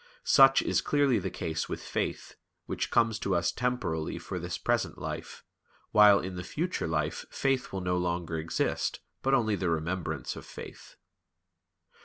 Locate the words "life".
4.97-5.43, 6.87-7.23